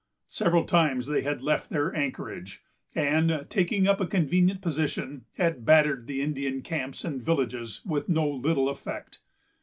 [0.25, 2.63] Several times they had left their anchorage,
[2.95, 8.27] and, taking up a convenient position, had battered the Indian camps and villages with no
[8.27, 9.19] little effect.